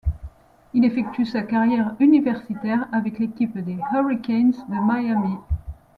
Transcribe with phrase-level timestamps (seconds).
[0.73, 5.35] Il effectue sa carrière universitaire avec l'équipe des Hurricanes de Miami.